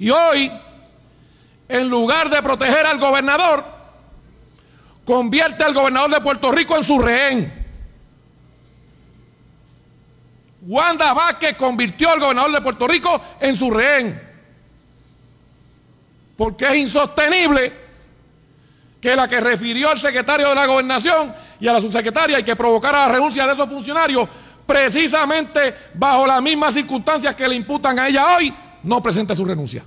Y 0.00 0.08
hoy, 0.08 0.50
en 1.68 1.90
lugar 1.90 2.30
de 2.30 2.42
proteger 2.42 2.86
al 2.86 2.98
gobernador, 2.98 3.62
convierte 5.04 5.62
al 5.62 5.74
gobernador 5.74 6.10
de 6.10 6.20
Puerto 6.22 6.50
Rico 6.50 6.74
en 6.74 6.84
su 6.84 6.98
rehén. 6.98 7.66
Wanda 10.62 11.12
Vázquez 11.12 11.54
convirtió 11.54 12.10
al 12.10 12.18
gobernador 12.18 12.50
de 12.50 12.60
Puerto 12.62 12.88
Rico 12.88 13.20
en 13.40 13.54
su 13.54 13.70
rehén. 13.70 14.18
Porque 16.34 16.64
es 16.64 16.76
insostenible 16.76 17.70
que 19.02 19.14
la 19.14 19.28
que 19.28 19.38
refirió 19.42 19.90
al 19.90 20.00
secretario 20.00 20.48
de 20.48 20.54
la 20.54 20.64
gobernación 20.64 21.34
y 21.60 21.68
a 21.68 21.74
la 21.74 21.80
subsecretaria 21.80 22.40
y 22.40 22.42
que 22.42 22.56
provocara 22.56 23.06
la 23.06 23.12
renuncia 23.12 23.46
de 23.46 23.52
esos 23.52 23.68
funcionarios, 23.68 24.26
precisamente 24.66 25.90
bajo 25.92 26.26
las 26.26 26.40
mismas 26.40 26.72
circunstancias 26.72 27.34
que 27.34 27.46
le 27.46 27.54
imputan 27.54 27.98
a 27.98 28.08
ella 28.08 28.36
hoy, 28.38 28.54
no 28.82 29.02
presente 29.02 29.36
su 29.36 29.44
renuncia. 29.44 29.84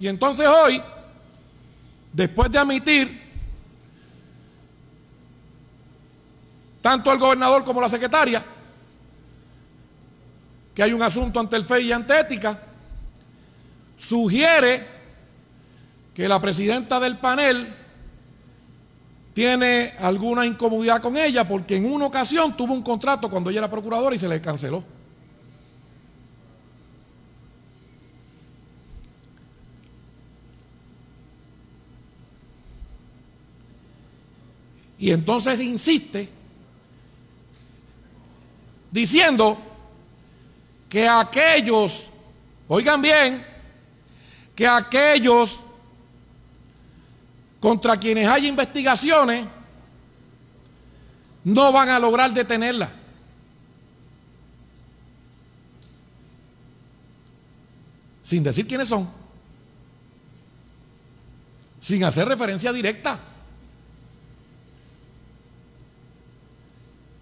Y 0.00 0.06
entonces 0.08 0.46
hoy, 0.46 0.80
después 2.12 2.50
de 2.50 2.58
admitir 2.58 3.22
tanto 6.80 7.12
el 7.12 7.18
gobernador 7.18 7.64
como 7.64 7.80
la 7.80 7.88
secretaria, 7.88 8.44
que 10.74 10.82
hay 10.82 10.92
un 10.92 11.02
asunto 11.02 11.40
ante 11.40 11.56
el 11.56 11.64
FEI 11.64 11.86
y 11.86 11.92
ante 11.92 12.18
ética, 12.18 12.62
sugiere 13.96 14.86
que 16.14 16.28
la 16.28 16.40
presidenta 16.40 17.00
del 17.00 17.18
panel 17.18 17.74
tiene 19.34 19.94
alguna 20.00 20.46
incomodidad 20.46 21.00
con 21.00 21.16
ella 21.16 21.46
porque 21.46 21.76
en 21.76 21.92
una 21.92 22.06
ocasión 22.06 22.56
tuvo 22.56 22.74
un 22.74 22.82
contrato 22.82 23.28
cuando 23.28 23.50
ella 23.50 23.60
era 23.60 23.70
procuradora 23.70 24.14
y 24.14 24.18
se 24.18 24.28
le 24.28 24.40
canceló. 24.40 24.84
Y 34.98 35.12
entonces 35.12 35.60
insiste 35.60 36.28
diciendo 38.90 39.56
que 40.88 41.06
aquellos, 41.06 42.10
oigan 42.66 43.00
bien, 43.00 43.44
que 44.54 44.66
aquellos 44.66 45.60
contra 47.60 47.96
quienes 47.96 48.26
hay 48.26 48.46
investigaciones 48.46 49.46
no 51.44 51.72
van 51.72 51.88
a 51.90 51.98
lograr 51.98 52.32
detenerla. 52.32 52.90
Sin 58.22 58.42
decir 58.42 58.66
quiénes 58.66 58.88
son. 58.88 59.08
Sin 61.80 62.04
hacer 62.04 62.28
referencia 62.28 62.72
directa. 62.72 63.18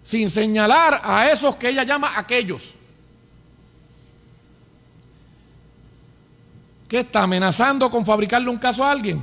Sin 0.06 0.30
señalar 0.30 1.00
a 1.02 1.28
esos 1.32 1.56
que 1.56 1.68
ella 1.68 1.82
llama 1.82 2.12
aquellos. 2.16 2.74
¿Qué 6.88 7.00
está 7.00 7.24
amenazando 7.24 7.90
con 7.90 8.06
fabricarle 8.06 8.48
un 8.48 8.58
caso 8.58 8.84
a 8.84 8.92
alguien? 8.92 9.20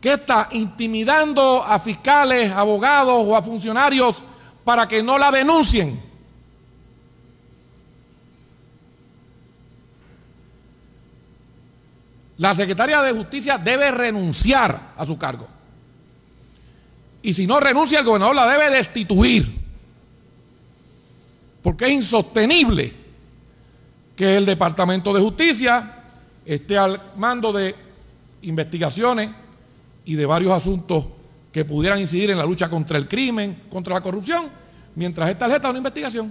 ¿Qué 0.00 0.12
está 0.12 0.50
intimidando 0.52 1.64
a 1.64 1.80
fiscales, 1.80 2.52
abogados 2.52 3.24
o 3.26 3.34
a 3.34 3.42
funcionarios 3.42 4.22
para 4.62 4.86
que 4.86 5.02
no 5.02 5.18
la 5.18 5.32
denuncien? 5.32 6.00
La 12.36 12.54
secretaria 12.54 13.02
de 13.02 13.10
Justicia 13.10 13.58
debe 13.58 13.90
renunciar 13.90 14.92
a 14.96 15.04
su 15.04 15.18
cargo. 15.18 15.48
Y 17.24 17.32
si 17.32 17.46
no 17.46 17.58
renuncia, 17.58 18.00
el 18.00 18.04
gobernador 18.04 18.36
la 18.36 18.46
debe 18.46 18.68
destituir. 18.68 19.50
Porque 21.62 21.86
es 21.86 21.92
insostenible 21.92 22.92
que 24.14 24.36
el 24.36 24.44
Departamento 24.44 25.10
de 25.14 25.22
Justicia 25.22 26.02
esté 26.44 26.76
al 26.76 27.00
mando 27.16 27.50
de 27.50 27.74
investigaciones 28.42 29.30
y 30.04 30.16
de 30.16 30.26
varios 30.26 30.52
asuntos 30.52 31.06
que 31.50 31.64
pudieran 31.64 31.98
incidir 31.98 32.30
en 32.30 32.36
la 32.36 32.44
lucha 32.44 32.68
contra 32.68 32.98
el 32.98 33.08
crimen, 33.08 33.62
contra 33.70 33.94
la 33.94 34.02
corrupción, 34.02 34.44
mientras 34.94 35.30
esta 35.30 35.46
tarjeta 35.46 35.70
una 35.70 35.78
investigación. 35.78 36.30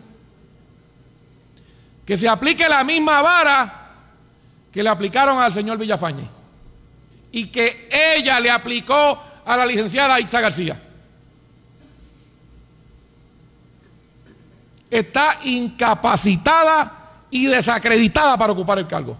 Que 2.06 2.20
se 2.20 2.30
aplique 2.30 2.70
la 2.70 2.84
misma 2.84 3.20
vara 3.20 3.94
que 4.72 4.84
le 4.84 4.90
aplicaron 4.90 5.40
al 5.40 5.52
señor 5.52 5.80
Villafañe 5.80 6.30
y 7.31 7.48
que 7.48 7.90
ella 8.16 8.40
le 8.40 8.52
aplicó 8.52 9.33
a 9.46 9.58
la 9.58 9.66
licenciada 9.66 10.20
Itza 10.20 10.42
García. 10.42 10.81
Está 14.90 15.40
incapacitada 15.46 17.26
y 17.31 17.48
desacreditada 17.48 18.38
para 18.38 18.54
ocupar 18.54 18.78
el 18.78 18.88
cargo. 18.88 19.18